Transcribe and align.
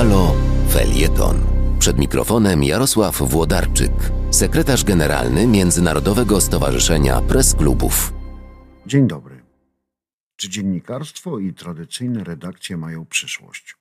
Halo 0.00 0.34
Felieton. 0.68 1.36
Przed 1.78 1.98
mikrofonem 1.98 2.64
Jarosław 2.64 3.22
Włodarczyk, 3.22 3.92
sekretarz 4.30 4.84
generalny 4.84 5.46
Międzynarodowego 5.46 6.40
Stowarzyszenia 6.40 7.20
Press 7.20 7.54
Klubów. 7.54 8.12
Dzień 8.86 9.08
dobry. 9.08 9.42
Czy 10.36 10.48
dziennikarstwo 10.48 11.38
i 11.38 11.54
tradycyjne 11.54 12.24
redakcje 12.24 12.76
mają 12.76 13.06
przyszłość? 13.06 13.76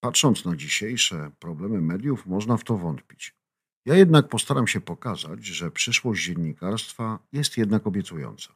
Patrząc 0.00 0.44
na 0.44 0.56
dzisiejsze 0.56 1.30
problemy 1.38 1.80
mediów, 1.80 2.26
można 2.26 2.56
w 2.56 2.64
to 2.64 2.78
wątpić. 2.78 3.34
Ja 3.86 3.94
jednak 3.94 4.28
postaram 4.28 4.66
się 4.66 4.80
pokazać, 4.80 5.44
że 5.44 5.70
przyszłość 5.70 6.24
dziennikarstwa 6.24 7.18
jest 7.32 7.56
jednak 7.56 7.86
obiecująca. 7.86 8.52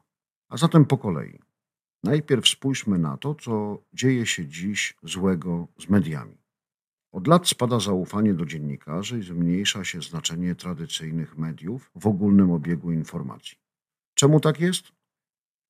A 0.49 0.57
zatem 0.57 0.85
po 0.85 0.99
kolei. 0.99 1.39
Najpierw 2.05 2.49
spójrzmy 2.49 2.99
na 2.99 3.17
to, 3.17 3.35
co 3.35 3.79
dzieje 3.93 4.27
się 4.27 4.47
dziś 4.47 4.95
złego 5.03 5.69
z 5.79 5.89
mediami. 5.89 6.46
Od 7.13 7.27
lat 7.27 7.49
spada 7.49 7.81
zaufanie 7.81 8.35
do 8.35 8.47
dziennikarzy 8.47 9.19
i 9.19 9.23
zmniejsza 9.23 9.85
się 9.85 10.03
znaczenie 10.03 10.55
tradycyjnych 10.55 11.39
mediów 11.39 11.91
w 11.95 12.07
ogólnym 12.07 12.51
obiegu 12.51 12.93
informacji. 12.93 13.59
Czemu 14.15 14.41
tak 14.41 14.61
jest? 14.61 14.93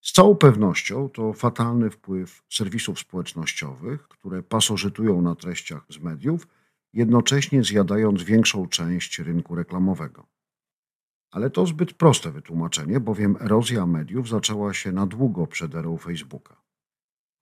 Z 0.00 0.12
całą 0.12 0.36
pewnością 0.36 1.08
to 1.08 1.32
fatalny 1.32 1.90
wpływ 1.90 2.42
serwisów 2.50 2.98
społecznościowych, 2.98 4.08
które 4.08 4.42
pasożytują 4.42 5.22
na 5.22 5.34
treściach 5.34 5.86
z 5.88 5.98
mediów, 5.98 6.48
jednocześnie 6.92 7.64
zjadając 7.64 8.22
większą 8.22 8.68
część 8.68 9.18
rynku 9.18 9.54
reklamowego. 9.54 10.26
Ale 11.30 11.50
to 11.50 11.66
zbyt 11.66 11.92
proste 11.92 12.30
wytłumaczenie, 12.30 13.00
bowiem 13.00 13.36
erozja 13.40 13.86
mediów 13.86 14.28
zaczęła 14.28 14.74
się 14.74 14.92
na 14.92 15.06
długo 15.06 15.46
przed 15.46 15.74
erą 15.74 15.98
Facebooka. 15.98 16.65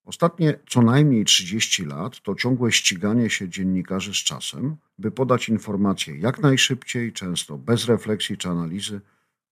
Ostatnie 0.04 0.58
co 0.68 0.82
najmniej 0.82 1.24
30 1.24 1.84
lat 1.84 2.20
to 2.20 2.34
ciągłe 2.34 2.72
ściganie 2.72 3.30
się 3.30 3.48
dziennikarzy 3.48 4.14
z 4.14 4.16
czasem, 4.16 4.76
by 4.98 5.10
podać 5.10 5.48
informacje 5.48 6.18
jak 6.18 6.38
najszybciej, 6.38 7.12
często 7.12 7.58
bez 7.58 7.86
refleksji 7.86 8.36
czy 8.36 8.48
analizy, 8.48 9.00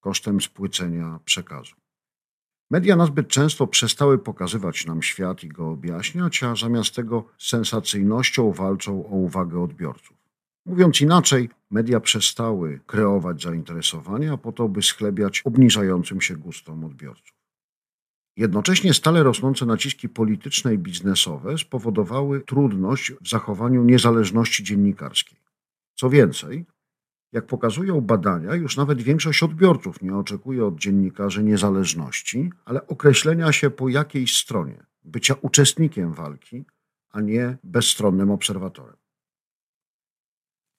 kosztem 0.01 0.41
spłycenia 0.41 1.21
przekazu. 1.25 1.75
Media 2.71 2.97
nazbyt 2.97 3.29
często 3.29 3.67
przestały 3.67 4.19
pokazywać 4.19 4.87
nam 4.87 5.03
świat 5.03 5.45
i 5.45 5.49
go 5.49 5.71
objaśniać, 5.71 6.43
a 6.43 6.57
zamiast 6.57 6.95
tego 6.95 7.25
z 7.39 7.49
sensacyjnością 7.49 8.53
walczą 8.53 9.07
o 9.07 9.17
uwagę 9.17 9.63
odbiorców. 9.63 10.17
Mówiąc 10.67 11.01
inaczej, 11.01 11.51
media 11.71 12.01
przestały 12.01 12.81
kreować 12.87 13.43
zainteresowania 13.43 14.37
po 14.37 14.53
to, 14.53 14.69
by 14.69 14.83
schlebiać 14.83 15.43
obniżającym 15.45 16.21
się 16.21 16.37
gustom 16.37 16.85
odbiorców. 16.85 17.42
Jednocześnie 18.37 18.95
stale 18.95 19.23
rosnące 19.23 19.67
naciski 19.67 20.09
polityczne 20.09 20.75
i 20.75 20.79
biznesowe 20.79 21.59
spowodowały 21.59 22.41
trudność 22.41 23.13
w 23.13 23.29
zachowaniu 23.29 23.85
niezależności 23.85 24.65
dziennikarskiej. 24.65 25.39
Co 25.95 26.11
więcej, 26.11 26.67
jak 27.33 27.47
pokazują 27.47 28.01
badania, 28.01 28.55
już 28.55 28.77
nawet 28.77 29.03
większość 29.03 29.43
odbiorców 29.43 30.03
nie 30.03 30.17
oczekuje 30.17 30.65
od 30.65 30.79
dziennikarzy 30.79 31.43
niezależności, 31.43 32.51
ale 32.65 32.87
określenia 32.87 33.53
się 33.53 33.71
po 33.71 33.89
jakiejś 33.89 34.37
stronie, 34.37 34.87
bycia 35.05 35.35
uczestnikiem 35.41 36.13
walki, 36.13 36.65
a 37.11 37.21
nie 37.21 37.59
bezstronnym 37.65 38.31
obserwatorem. 38.31 38.97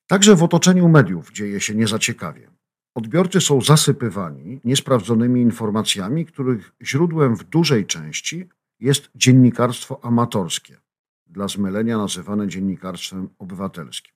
Także 0.08 0.36
w 0.36 0.44
otoczeniu 0.44 0.90
mediów 0.90 1.32
dzieje 1.32 1.60
się 1.60 1.76
niezaciekawie. 1.76 2.52
Odbiorcy 2.96 3.42
są 3.42 3.62
zasypywani 3.62 4.60
niesprawdzonymi 4.64 5.42
informacjami, 5.42 6.26
których 6.26 6.72
źródłem 6.82 7.36
w 7.36 7.44
dużej 7.44 7.86
części 7.86 8.50
jest 8.80 9.10
dziennikarstwo 9.16 10.06
amatorskie, 10.06 10.78
dla 11.28 11.48
zmylenia 11.48 11.98
nazywane 11.98 12.48
dziennikarstwem 12.48 13.30
obywatelskim. 13.40 14.14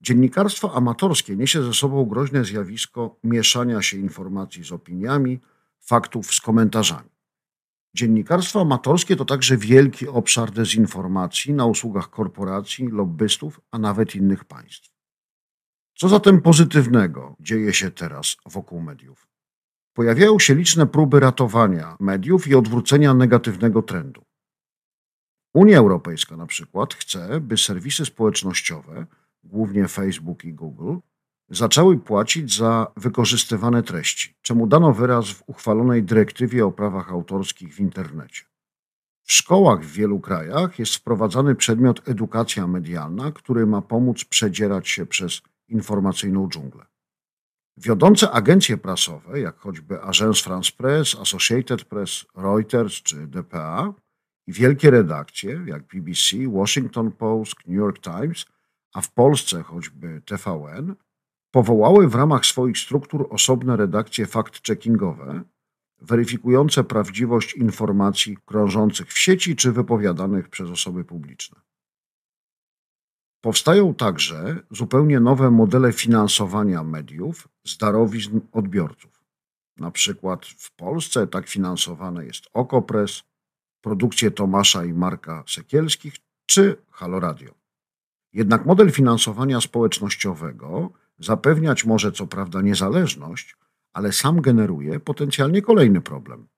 Dziennikarstwo 0.00 0.74
amatorskie 0.74 1.36
niesie 1.36 1.62
ze 1.62 1.74
sobą 1.74 2.04
groźne 2.04 2.44
zjawisko 2.44 3.16
mieszania 3.24 3.82
się 3.82 3.96
informacji 3.96 4.64
z 4.64 4.72
opiniami, 4.72 5.40
faktów 5.80 6.34
z 6.34 6.40
komentarzami. 6.40 7.10
Dziennikarstwo 7.94 8.60
amatorskie 8.60 9.16
to 9.16 9.24
także 9.24 9.56
wielki 9.56 10.08
obszar 10.08 10.50
dezinformacji 10.50 11.54
na 11.54 11.66
usługach 11.66 12.10
korporacji, 12.10 12.88
lobbystów, 12.88 13.60
a 13.70 13.78
nawet 13.78 14.14
innych 14.14 14.44
państw. 14.44 14.91
Co 16.02 16.08
zatem 16.08 16.40
pozytywnego 16.40 17.36
dzieje 17.40 17.72
się 17.72 17.90
teraz 17.90 18.36
wokół 18.46 18.80
mediów? 18.80 19.28
Pojawiają 19.94 20.38
się 20.38 20.54
liczne 20.54 20.86
próby 20.86 21.20
ratowania 21.20 21.96
mediów 22.00 22.48
i 22.48 22.54
odwrócenia 22.54 23.14
negatywnego 23.14 23.82
trendu. 23.82 24.22
Unia 25.54 25.78
Europejska 25.78 26.36
na 26.36 26.46
przykład 26.46 26.94
chce, 26.94 27.40
by 27.40 27.56
serwisy 27.56 28.06
społecznościowe, 28.06 29.06
głównie 29.44 29.88
Facebook 29.88 30.44
i 30.44 30.52
Google, 30.52 30.96
zaczęły 31.50 31.98
płacić 31.98 32.56
za 32.56 32.92
wykorzystywane 32.96 33.82
treści, 33.82 34.34
czemu 34.42 34.66
dano 34.66 34.92
wyraz 34.92 35.30
w 35.30 35.42
uchwalonej 35.46 36.02
dyrektywie 36.02 36.66
o 36.66 36.72
prawach 36.72 37.12
autorskich 37.12 37.74
w 37.74 37.80
internecie. 37.80 38.42
W 39.24 39.32
szkołach 39.32 39.84
w 39.84 39.92
wielu 39.92 40.20
krajach 40.20 40.78
jest 40.78 40.94
wprowadzany 40.94 41.54
przedmiot 41.54 42.08
edukacja 42.08 42.66
medialna, 42.66 43.32
który 43.32 43.66
ma 43.66 43.82
pomóc 43.82 44.24
przedzierać 44.24 44.88
się 44.88 45.06
przez 45.06 45.42
informacyjną 45.72 46.48
dżunglę. 46.48 46.86
Wiodące 47.76 48.30
agencje 48.30 48.76
prasowe, 48.76 49.40
jak 49.40 49.58
choćby 49.58 50.02
Agence 50.02 50.42
France 50.42 50.72
Press, 50.76 51.16
Associated 51.20 51.84
Press, 51.84 52.26
Reuters 52.36 52.94
czy 52.94 53.26
DPA, 53.26 53.94
i 54.46 54.52
wielkie 54.52 54.90
redakcje, 54.90 55.64
jak 55.66 55.82
BBC, 55.86 56.36
Washington 56.48 57.12
Post, 57.12 57.54
New 57.66 57.76
York 57.76 57.98
Times, 57.98 58.46
a 58.94 59.00
w 59.00 59.12
Polsce 59.12 59.62
choćby 59.62 60.22
TVN, 60.24 60.94
powołały 61.50 62.08
w 62.08 62.14
ramach 62.14 62.46
swoich 62.46 62.78
struktur 62.78 63.26
osobne 63.30 63.76
redakcje 63.76 64.26
fact-checkingowe, 64.26 65.42
weryfikujące 66.00 66.84
prawdziwość 66.84 67.54
informacji 67.54 68.36
krążących 68.46 69.12
w 69.12 69.18
sieci 69.18 69.56
czy 69.56 69.72
wypowiadanych 69.72 70.48
przez 70.48 70.70
osoby 70.70 71.04
publiczne. 71.04 71.60
Powstają 73.42 73.94
także 73.94 74.56
zupełnie 74.70 75.20
nowe 75.20 75.50
modele 75.50 75.92
finansowania 75.92 76.82
mediów 76.84 77.48
z 77.66 77.76
darowizn 77.76 78.40
odbiorców. 78.52 79.24
Na 79.76 79.90
przykład 79.90 80.46
w 80.46 80.76
Polsce 80.76 81.26
tak 81.26 81.48
finansowane 81.48 82.26
jest 82.26 82.44
Okopres, 82.52 83.22
produkcje 83.80 84.30
Tomasza 84.30 84.84
i 84.84 84.92
Marka 84.92 85.44
Sekielskich 85.48 86.14
czy 86.46 86.76
Halo 86.90 87.20
Radio. 87.20 87.54
Jednak 88.32 88.66
model 88.66 88.90
finansowania 88.90 89.60
społecznościowego 89.60 90.90
zapewniać 91.18 91.84
może 91.84 92.12
co 92.12 92.26
prawda 92.26 92.60
niezależność, 92.60 93.56
ale 93.92 94.12
sam 94.12 94.40
generuje 94.40 95.00
potencjalnie 95.00 95.62
kolejny 95.62 96.00
problem. 96.00 96.48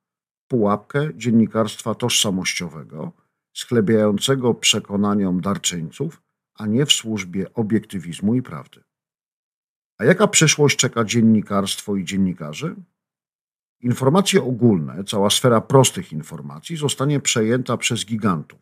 Pułapkę 0.49 1.09
dziennikarstwa 1.15 1.95
tożsamościowego, 1.95 3.13
schlebiającego 3.53 4.55
przekonaniom 4.55 5.41
darczyńców 5.41 6.24
a 6.55 6.67
nie 6.67 6.87
w 6.87 6.93
służbie 6.93 7.55
obiektywizmu 7.55 8.35
i 8.35 8.43
prawdy. 8.43 8.85
A 9.99 10.05
jaka 10.05 10.29
przyszłość 10.29 10.77
czeka 10.77 11.05
dziennikarstwo 11.05 11.97
i 11.97 12.05
dziennikarzy? 12.05 12.77
Informacje 13.81 14.43
ogólne, 14.43 15.05
cała 15.05 15.31
sfera 15.31 15.61
prostych 15.61 16.13
informacji 16.13 16.77
zostanie 16.77 17.21
przejęta 17.21 17.77
przez 17.77 18.07
gigantów, 18.07 18.61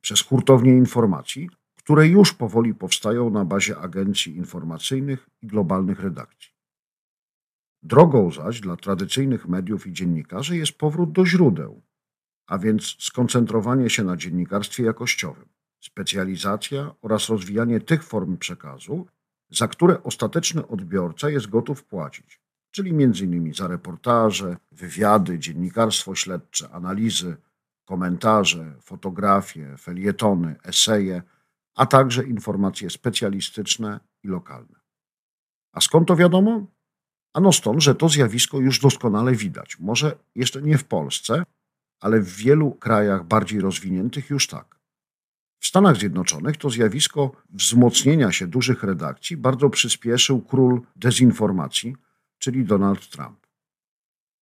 przez 0.00 0.22
hurtownie 0.22 0.72
informacji, 0.72 1.50
które 1.76 2.08
już 2.08 2.32
powoli 2.32 2.74
powstają 2.74 3.30
na 3.30 3.44
bazie 3.44 3.78
agencji 3.78 4.36
informacyjnych 4.36 5.28
i 5.42 5.46
globalnych 5.46 6.00
redakcji. 6.00 6.50
Drogą 7.82 8.30
zaś 8.30 8.60
dla 8.60 8.76
tradycyjnych 8.76 9.48
mediów 9.48 9.86
i 9.86 9.92
dziennikarzy 9.92 10.56
jest 10.56 10.72
powrót 10.72 11.12
do 11.12 11.26
źródeł, 11.26 11.82
a 12.46 12.58
więc 12.58 12.96
skoncentrowanie 12.98 13.90
się 13.90 14.04
na 14.04 14.16
dziennikarstwie 14.16 14.84
jakościowym 14.84 15.48
specjalizacja 15.80 16.94
oraz 17.02 17.28
rozwijanie 17.28 17.80
tych 17.80 18.04
form 18.04 18.36
przekazu, 18.36 19.06
za 19.50 19.68
które 19.68 20.02
ostateczny 20.02 20.66
odbiorca 20.66 21.30
jest 21.30 21.46
gotów 21.46 21.84
płacić, 21.84 22.40
czyli 22.70 22.90
m.in. 22.90 23.54
za 23.54 23.68
reportaże, 23.68 24.56
wywiady, 24.72 25.38
dziennikarstwo 25.38 26.14
śledcze, 26.14 26.70
analizy, 26.70 27.36
komentarze, 27.84 28.74
fotografie, 28.80 29.76
felietony, 29.76 30.56
eseje, 30.64 31.22
a 31.74 31.86
także 31.86 32.24
informacje 32.24 32.90
specjalistyczne 32.90 34.00
i 34.22 34.28
lokalne. 34.28 34.80
A 35.72 35.80
skąd 35.80 36.08
to 36.08 36.16
wiadomo? 36.16 36.66
Ano 37.34 37.52
stąd, 37.52 37.82
że 37.82 37.94
to 37.94 38.08
zjawisko 38.08 38.58
już 38.58 38.80
doskonale 38.80 39.32
widać. 39.32 39.78
Może 39.78 40.18
jeszcze 40.34 40.62
nie 40.62 40.78
w 40.78 40.84
Polsce, 40.84 41.42
ale 42.00 42.20
w 42.20 42.36
wielu 42.36 42.72
krajach 42.72 43.24
bardziej 43.24 43.60
rozwiniętych 43.60 44.30
już 44.30 44.46
tak. 44.46 44.79
W 45.60 45.66
Stanach 45.66 45.96
Zjednoczonych 45.96 46.56
to 46.56 46.70
zjawisko 46.70 47.32
wzmocnienia 47.50 48.32
się 48.32 48.46
dużych 48.46 48.82
redakcji 48.82 49.36
bardzo 49.36 49.70
przyspieszył 49.70 50.40
król 50.40 50.82
dezinformacji, 50.96 51.96
czyli 52.38 52.64
Donald 52.64 53.08
Trump. 53.08 53.46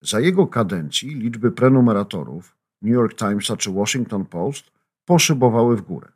Za 0.01 0.21
jego 0.21 0.47
kadencji 0.47 1.15
liczby 1.15 1.53
prenumeratorów 1.53 2.57
New 2.83 2.95
York 2.95 3.15
Timesa 3.15 3.57
czy 3.57 3.73
Washington 3.73 4.27
Post 4.27 4.71
poszybowały 5.05 5.77
w 5.77 5.83
górę. 5.83 6.13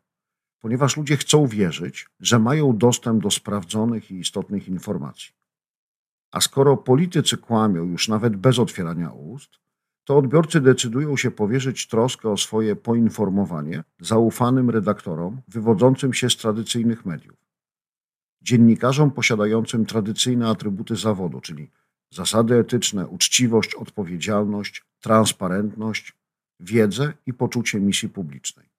ponieważ 0.60 0.96
ludzie 0.96 1.16
chcą 1.16 1.46
wierzyć, 1.46 2.06
że 2.20 2.38
mają 2.38 2.76
dostęp 2.76 3.22
do 3.22 3.30
sprawdzonych 3.30 4.10
i 4.10 4.18
istotnych 4.18 4.68
informacji. 4.68 5.32
A 6.30 6.40
skoro 6.40 6.76
politycy 6.76 7.36
kłamią 7.36 7.84
już 7.84 8.08
nawet 8.08 8.36
bez 8.36 8.58
otwierania 8.58 9.10
ust, 9.10 9.61
to 10.04 10.18
odbiorcy 10.18 10.60
decydują 10.60 11.16
się 11.16 11.30
powierzyć 11.30 11.88
troskę 11.88 12.30
o 12.30 12.36
swoje 12.36 12.76
poinformowanie 12.76 13.84
zaufanym 14.00 14.70
redaktorom 14.70 15.42
wywodzącym 15.48 16.14
się 16.14 16.30
z 16.30 16.36
tradycyjnych 16.36 17.06
mediów. 17.06 17.36
Dziennikarzom 18.42 19.10
posiadającym 19.10 19.86
tradycyjne 19.86 20.48
atrybuty 20.48 20.96
zawodu, 20.96 21.40
czyli 21.40 21.70
zasady 22.10 22.54
etyczne, 22.54 23.06
uczciwość, 23.06 23.74
odpowiedzialność, 23.74 24.84
transparentność, 25.00 26.12
wiedzę 26.60 27.12
i 27.26 27.32
poczucie 27.34 27.80
misji 27.80 28.08
publicznej. 28.08 28.72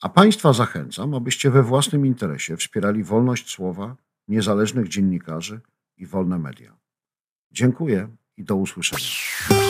A 0.00 0.08
Państwa 0.08 0.52
zachęcam, 0.52 1.14
abyście 1.14 1.50
we 1.50 1.62
własnym 1.62 2.06
interesie 2.06 2.56
wspierali 2.56 3.04
wolność 3.04 3.50
słowa, 3.50 3.96
niezależnych 4.28 4.88
dziennikarzy 4.88 5.60
i 5.96 6.06
wolne 6.06 6.38
media. 6.38 6.76
Dziękuję 7.50 8.08
i 8.36 8.44
do 8.44 8.56
usłyszenia. 8.56 9.63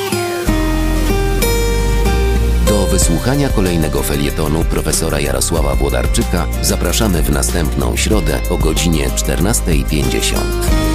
Do 2.68 2.86
wysłuchania 2.86 3.48
kolejnego 3.48 4.02
felietonu 4.02 4.64
profesora 4.64 5.20
Jarosława 5.20 5.74
Włodarczyka 5.74 6.46
zapraszamy 6.62 7.22
w 7.22 7.30
następną 7.30 7.96
środę 7.96 8.40
o 8.50 8.56
godzinie 8.56 9.08
14.50. 9.08 10.93